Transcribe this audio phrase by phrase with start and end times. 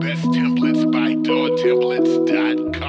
[0.00, 2.83] Best templates by doortemplates.com.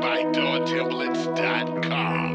[0.00, 2.25] by doortemplates.com.